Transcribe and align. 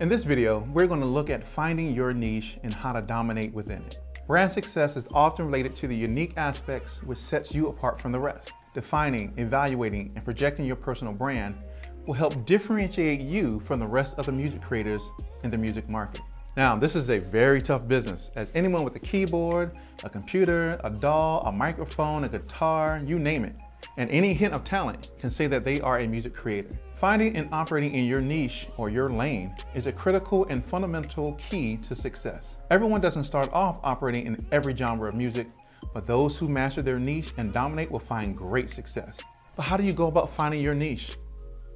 In 0.00 0.08
this 0.08 0.24
video, 0.24 0.68
we're 0.72 0.88
going 0.88 1.02
to 1.02 1.06
look 1.06 1.30
at 1.30 1.46
finding 1.46 1.94
your 1.94 2.12
niche 2.12 2.58
and 2.64 2.74
how 2.74 2.92
to 2.92 3.00
dominate 3.00 3.54
within 3.54 3.80
it. 3.84 4.00
Brand 4.26 4.50
success 4.50 4.96
is 4.96 5.06
often 5.14 5.46
related 5.46 5.76
to 5.76 5.86
the 5.86 5.94
unique 5.94 6.32
aspects 6.36 7.00
which 7.04 7.18
sets 7.18 7.54
you 7.54 7.68
apart 7.68 8.00
from 8.00 8.10
the 8.10 8.18
rest. 8.18 8.52
Defining, 8.74 9.32
evaluating, 9.36 10.12
and 10.16 10.24
projecting 10.24 10.64
your 10.66 10.74
personal 10.74 11.14
brand 11.14 11.64
will 12.06 12.14
help 12.14 12.44
differentiate 12.44 13.20
you 13.20 13.60
from 13.60 13.78
the 13.78 13.86
rest 13.86 14.18
of 14.18 14.26
the 14.26 14.32
music 14.32 14.60
creators 14.62 15.12
in 15.44 15.50
the 15.52 15.58
music 15.58 15.88
market. 15.88 16.22
Now, 16.56 16.74
this 16.74 16.96
is 16.96 17.08
a 17.08 17.18
very 17.18 17.62
tough 17.62 17.86
business 17.86 18.32
as 18.34 18.50
anyone 18.52 18.82
with 18.82 18.96
a 18.96 19.00
keyboard, 19.00 19.76
a 20.02 20.08
computer, 20.08 20.80
a 20.82 20.90
DAW, 20.90 21.38
a 21.42 21.52
microphone, 21.52 22.24
a 22.24 22.28
guitar, 22.28 23.00
you 23.06 23.20
name 23.20 23.44
it, 23.44 23.54
and 23.96 24.10
any 24.10 24.34
hint 24.34 24.54
of 24.54 24.64
talent 24.64 25.10
can 25.18 25.30
say 25.30 25.46
that 25.46 25.64
they 25.64 25.80
are 25.80 26.00
a 26.00 26.06
music 26.06 26.34
creator. 26.34 26.70
Finding 26.94 27.36
and 27.36 27.48
operating 27.52 27.92
in 27.92 28.04
your 28.04 28.20
niche 28.20 28.68
or 28.76 28.88
your 28.88 29.10
lane 29.10 29.54
is 29.74 29.86
a 29.86 29.92
critical 29.92 30.46
and 30.48 30.64
fundamental 30.64 31.34
key 31.34 31.76
to 31.76 31.94
success. 31.94 32.56
Everyone 32.70 33.00
doesn't 33.00 33.24
start 33.24 33.52
off 33.52 33.78
operating 33.82 34.26
in 34.26 34.46
every 34.52 34.74
genre 34.74 35.08
of 35.08 35.14
music, 35.14 35.48
but 35.92 36.06
those 36.06 36.38
who 36.38 36.48
master 36.48 36.82
their 36.82 36.98
niche 36.98 37.32
and 37.36 37.52
dominate 37.52 37.90
will 37.90 37.98
find 37.98 38.36
great 38.36 38.70
success. 38.70 39.18
But 39.56 39.64
how 39.64 39.76
do 39.76 39.84
you 39.84 39.92
go 39.92 40.08
about 40.08 40.30
finding 40.30 40.60
your 40.60 40.74
niche? 40.74 41.16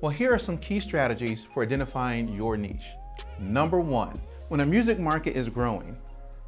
Well, 0.00 0.10
here 0.10 0.32
are 0.32 0.38
some 0.38 0.58
key 0.58 0.78
strategies 0.78 1.44
for 1.44 1.62
identifying 1.62 2.28
your 2.32 2.56
niche. 2.56 2.94
Number 3.38 3.80
one, 3.80 4.20
when 4.48 4.60
a 4.60 4.66
music 4.66 4.98
market 4.98 5.36
is 5.36 5.48
growing, 5.48 5.98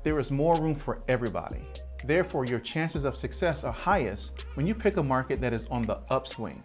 there 0.03 0.19
is 0.19 0.31
more 0.31 0.55
room 0.61 0.75
for 0.75 1.03
everybody. 1.09 1.61
Therefore, 2.05 2.45
your 2.45 2.61
chances 2.61 3.05
of 3.05 3.17
success 3.17 3.65
are 3.65 3.73
highest 3.73 4.47
when 4.55 4.67
you 4.67 4.75
pick 4.75 4.97
a 4.97 5.03
market 5.03 5.41
that 5.41 5.53
is 5.53 5.67
on 5.67 5.83
the 5.83 5.99
upswing. 6.11 6.63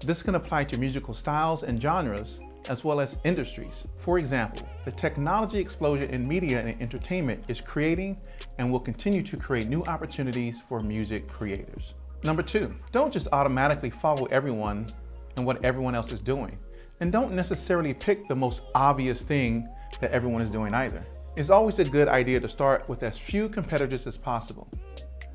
This 0.00 0.22
can 0.22 0.34
apply 0.34 0.64
to 0.64 0.78
musical 0.78 1.14
styles 1.14 1.62
and 1.62 1.80
genres, 1.80 2.40
as 2.68 2.84
well 2.84 3.00
as 3.00 3.18
industries. 3.24 3.84
For 3.98 4.18
example, 4.18 4.68
the 4.84 4.92
technology 4.92 5.58
explosion 5.58 6.10
in 6.10 6.26
media 6.26 6.60
and 6.60 6.80
entertainment 6.80 7.44
is 7.48 7.60
creating 7.60 8.18
and 8.58 8.70
will 8.70 8.80
continue 8.80 9.22
to 9.22 9.36
create 9.36 9.68
new 9.68 9.82
opportunities 9.84 10.60
for 10.60 10.80
music 10.80 11.28
creators. 11.28 11.94
Number 12.24 12.42
two, 12.42 12.72
don't 12.92 13.12
just 13.12 13.28
automatically 13.32 13.90
follow 13.90 14.26
everyone 14.26 14.90
and 15.36 15.46
what 15.46 15.64
everyone 15.64 15.94
else 15.94 16.12
is 16.12 16.20
doing. 16.20 16.58
And 17.00 17.10
don't 17.10 17.32
necessarily 17.32 17.94
pick 17.94 18.28
the 18.28 18.36
most 18.36 18.62
obvious 18.74 19.22
thing 19.22 19.68
that 20.00 20.10
everyone 20.12 20.42
is 20.42 20.50
doing 20.50 20.74
either. 20.74 21.04
It's 21.36 21.50
always 21.50 21.78
a 21.78 21.84
good 21.84 22.08
idea 22.08 22.40
to 22.40 22.48
start 22.48 22.88
with 22.88 23.02
as 23.04 23.16
few 23.16 23.48
competitors 23.48 24.06
as 24.06 24.16
possible. 24.16 24.68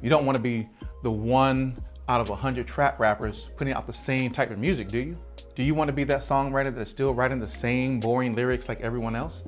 You 0.02 0.10
don't 0.10 0.26
want 0.26 0.36
to 0.36 0.42
be 0.42 0.68
the 1.04 1.12
one 1.12 1.78
out 2.10 2.20
of 2.20 2.30
100 2.30 2.68
trap 2.68 3.00
rappers 3.00 3.48
putting 3.56 3.74
out 3.74 3.88
the 3.88 3.94
same 3.94 4.32
type 4.32 4.52
of 4.52 4.60
music, 4.60 4.90
do 4.90 5.00
you? 5.00 5.16
Do 5.56 5.64
you 5.64 5.74
want 5.74 5.88
to 5.88 5.94
be 5.94 6.04
that 6.04 6.20
songwriter 6.20 6.76
that's 6.76 6.92
still 6.92 7.14
writing 7.14 7.40
the 7.40 7.50
same 7.50 8.02
boring 8.02 8.36
lyrics 8.36 8.68
like 8.68 8.82
everyone 8.82 9.16
else? 9.16 9.44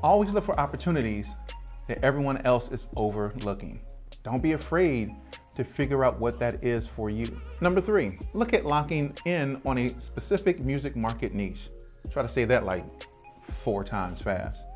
Always 0.00 0.32
look 0.32 0.44
for 0.44 0.58
opportunities 0.58 1.28
that 1.88 2.02
everyone 2.04 2.38
else 2.46 2.70
is 2.70 2.86
overlooking. 2.94 3.80
Don't 4.22 4.42
be 4.42 4.52
afraid 4.52 5.10
to 5.56 5.64
figure 5.64 6.04
out 6.04 6.20
what 6.20 6.38
that 6.38 6.62
is 6.62 6.86
for 6.86 7.10
you. 7.10 7.40
Number 7.60 7.80
three, 7.80 8.16
look 8.32 8.54
at 8.54 8.64
locking 8.64 9.12
in 9.24 9.60
on 9.66 9.76
a 9.76 10.00
specific 10.00 10.60
music 10.60 10.94
market 10.94 11.34
niche. 11.34 11.68
Try 12.12 12.22
to 12.22 12.28
say 12.28 12.44
that 12.44 12.64
like 12.64 12.84
four 13.42 13.82
times 13.82 14.22
fast. 14.22 14.67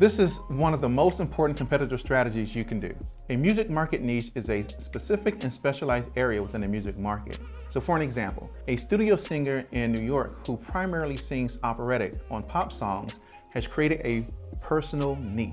This 0.00 0.18
is 0.18 0.38
one 0.48 0.72
of 0.72 0.80
the 0.80 0.88
most 0.88 1.20
important 1.20 1.58
competitive 1.58 2.00
strategies 2.00 2.54
you 2.56 2.64
can 2.64 2.80
do. 2.80 2.94
A 3.28 3.36
music 3.36 3.68
market 3.68 4.00
niche 4.00 4.30
is 4.34 4.48
a 4.48 4.66
specific 4.78 5.44
and 5.44 5.52
specialized 5.52 6.08
area 6.16 6.42
within 6.42 6.62
the 6.62 6.68
music 6.68 6.98
market. 6.98 7.38
So 7.68 7.82
for 7.82 7.96
an 7.96 8.02
example, 8.02 8.50
a 8.66 8.76
studio 8.76 9.14
singer 9.14 9.66
in 9.72 9.92
New 9.92 10.00
York 10.00 10.46
who 10.46 10.56
primarily 10.56 11.18
sings 11.18 11.58
operatic 11.62 12.14
on 12.30 12.42
pop 12.44 12.72
songs 12.72 13.16
has 13.52 13.66
created 13.66 14.00
a 14.02 14.24
personal 14.62 15.16
niche. 15.16 15.52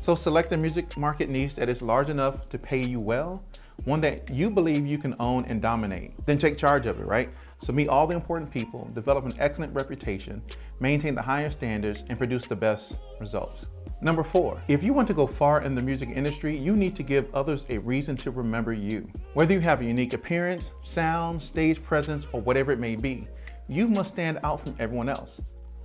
So 0.00 0.14
select 0.14 0.52
a 0.52 0.56
music 0.56 0.96
market 0.96 1.28
niche 1.28 1.56
that 1.56 1.68
is 1.68 1.82
large 1.82 2.08
enough 2.08 2.48
to 2.50 2.56
pay 2.56 2.80
you 2.80 3.00
well, 3.00 3.42
one 3.84 4.00
that 4.02 4.30
you 4.30 4.48
believe 4.48 4.86
you 4.86 4.98
can 4.98 5.16
own 5.18 5.44
and 5.46 5.60
dominate. 5.60 6.16
Then 6.24 6.38
take 6.38 6.56
charge 6.56 6.86
of 6.86 7.00
it, 7.00 7.04
right? 7.04 7.30
So 7.58 7.72
meet 7.72 7.88
all 7.88 8.06
the 8.06 8.14
important 8.14 8.52
people, 8.52 8.88
develop 8.94 9.24
an 9.24 9.34
excellent 9.40 9.74
reputation, 9.74 10.40
maintain 10.78 11.16
the 11.16 11.22
highest 11.22 11.58
standards, 11.58 12.04
and 12.08 12.16
produce 12.16 12.46
the 12.46 12.54
best 12.54 12.96
results. 13.18 13.66
Number 14.00 14.22
four, 14.22 14.62
if 14.68 14.84
you 14.84 14.92
want 14.92 15.08
to 15.08 15.14
go 15.14 15.26
far 15.26 15.62
in 15.62 15.74
the 15.74 15.82
music 15.82 16.10
industry, 16.10 16.56
you 16.56 16.76
need 16.76 16.94
to 16.96 17.02
give 17.02 17.34
others 17.34 17.64
a 17.68 17.78
reason 17.78 18.16
to 18.18 18.30
remember 18.30 18.72
you. 18.72 19.08
Whether 19.34 19.54
you 19.54 19.60
have 19.60 19.80
a 19.80 19.86
unique 19.86 20.12
appearance, 20.12 20.72
sound, 20.84 21.42
stage 21.42 21.82
presence, 21.82 22.24
or 22.32 22.40
whatever 22.40 22.70
it 22.70 22.78
may 22.78 22.94
be, 22.94 23.26
you 23.66 23.88
must 23.88 24.12
stand 24.12 24.38
out 24.44 24.60
from 24.60 24.76
everyone 24.78 25.08
else. 25.08 25.40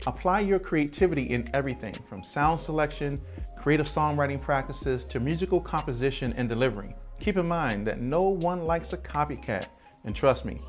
Apply 0.06 0.42
your 0.42 0.60
creativity 0.60 1.24
in 1.24 1.50
everything 1.56 1.94
from 1.94 2.24
sound 2.24 2.60
selection, 2.60 3.20
creative 3.58 3.88
songwriting 3.88 4.40
practices 4.40 5.06
to 5.06 5.20
musical 5.20 5.60
composition 5.60 6.34
and 6.34 6.48
delivery. 6.48 6.94
Keep 7.20 7.38
in 7.38 7.48
mind 7.48 7.88
that 7.88 8.00
no 8.00 8.22
one 8.22 8.64
likes 8.64 8.94
a 8.94 8.98
copycat, 8.98 9.70
and 10.06 10.16
trust 10.16 10.46
me, 10.46 10.60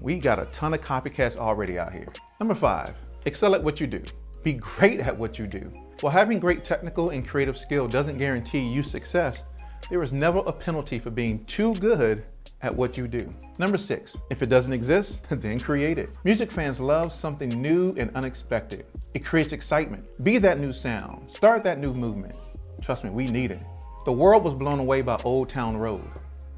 we 0.00 0.18
got 0.18 0.40
a 0.40 0.46
ton 0.46 0.74
of 0.74 0.80
copycats 0.80 1.36
already 1.36 1.78
out 1.78 1.92
here. 1.92 2.08
Number 2.40 2.56
five, 2.56 2.96
excel 3.24 3.54
at 3.54 3.62
what 3.62 3.78
you 3.78 3.86
do. 3.86 4.02
Be 4.42 4.54
great 4.54 4.98
at 4.98 5.16
what 5.16 5.38
you 5.38 5.46
do. 5.46 5.70
While 6.02 6.12
having 6.12 6.40
great 6.40 6.64
technical 6.64 7.10
and 7.10 7.24
creative 7.24 7.56
skill 7.56 7.86
doesn't 7.86 8.18
guarantee 8.18 8.58
you 8.58 8.82
success, 8.82 9.44
there 9.88 10.02
is 10.02 10.12
never 10.12 10.40
a 10.40 10.52
penalty 10.52 10.98
for 10.98 11.10
being 11.10 11.44
too 11.44 11.74
good 11.74 12.26
at 12.60 12.74
what 12.74 12.98
you 12.98 13.06
do. 13.06 13.32
Number 13.58 13.78
six, 13.78 14.16
if 14.28 14.42
it 14.42 14.48
doesn't 14.48 14.72
exist, 14.72 15.22
then 15.30 15.60
create 15.60 15.98
it. 15.98 16.10
Music 16.24 16.50
fans 16.50 16.80
love 16.80 17.12
something 17.12 17.50
new 17.50 17.94
and 17.96 18.10
unexpected. 18.16 18.84
It 19.14 19.24
creates 19.24 19.52
excitement. 19.52 20.04
Be 20.24 20.38
that 20.38 20.58
new 20.58 20.72
sound. 20.72 21.30
Start 21.30 21.62
that 21.62 21.78
new 21.78 21.94
movement. 21.94 22.34
Trust 22.82 23.04
me, 23.04 23.10
we 23.10 23.26
need 23.26 23.52
it. 23.52 23.62
The 24.04 24.10
world 24.12 24.42
was 24.42 24.54
blown 24.54 24.80
away 24.80 25.02
by 25.02 25.18
Old 25.22 25.50
Town 25.50 25.76
Road. 25.76 26.02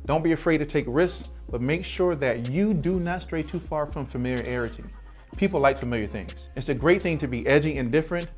Don't 0.07 0.25
be 0.25 0.33
afraid 0.33 0.57
to 0.57 0.65
take 0.65 0.87
risks, 0.89 1.29
but 1.51 1.61
make 1.61 1.85
sure 1.85 2.17
that 2.17 2.49
you 2.49 2.73
do 2.73 2.99
not 2.99 3.21
stray 3.21 3.43
too 3.43 3.61
far 3.61 3.85
from 3.85 4.07
familiarity. 4.07 4.85
People 5.37 5.61
like 5.61 5.79
familiar 5.79 6.07
things. 6.07 6.49
It's 6.57 6.71
a 6.71 6.75
great 6.75 7.03
thing 7.03 7.19
to 7.19 7.29
be 7.29 7.47
edgy 7.47 7.77
and 7.77 7.93
different, 7.93 8.29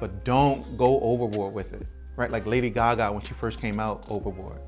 but 0.00 0.24
don't 0.24 0.76
go 0.76 1.00
overboard 1.00 1.54
with 1.54 1.72
it, 1.72 1.86
right? 2.16 2.30
Like 2.30 2.46
Lady 2.46 2.70
Gaga 2.70 3.12
when 3.12 3.22
she 3.22 3.34
first 3.34 3.60
came 3.60 3.80
out 3.80 4.10
overboard. 4.10 4.60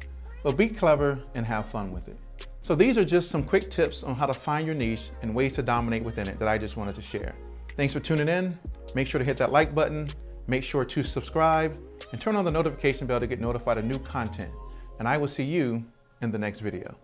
But 0.42 0.56
be 0.56 0.68
clever 0.68 1.20
and 1.34 1.46
have 1.46 1.68
fun 1.68 1.90
with 1.90 2.08
it. 2.08 2.16
So 2.62 2.74
these 2.74 2.98
are 2.98 3.04
just 3.04 3.30
some 3.30 3.44
quick 3.44 3.70
tips 3.70 4.02
on 4.02 4.14
how 4.16 4.26
to 4.26 4.32
find 4.32 4.66
your 4.66 4.74
niche 4.74 5.10
and 5.22 5.34
ways 5.34 5.54
to 5.54 5.62
dominate 5.62 6.02
within 6.02 6.28
it 6.28 6.38
that 6.38 6.48
I 6.48 6.58
just 6.58 6.76
wanted 6.76 6.96
to 6.96 7.02
share. 7.02 7.34
Thanks 7.76 7.94
for 7.94 8.00
tuning 8.00 8.28
in. 8.28 8.56
Make 8.94 9.06
sure 9.08 9.18
to 9.18 9.24
hit 9.24 9.36
that 9.36 9.52
like 9.52 9.74
button, 9.74 10.08
make 10.46 10.64
sure 10.64 10.84
to 10.84 11.02
subscribe, 11.02 11.78
and 12.12 12.20
turn 12.20 12.34
on 12.34 12.44
the 12.44 12.50
notification 12.50 13.06
bell 13.06 13.20
to 13.20 13.26
get 13.26 13.40
notified 13.40 13.78
of 13.78 13.84
new 13.84 13.98
content. 13.98 14.52
And 14.98 15.06
I 15.06 15.16
will 15.18 15.28
see 15.28 15.44
you 15.44 15.84
in 16.22 16.30
the 16.30 16.38
next 16.38 16.60
video. 16.60 16.96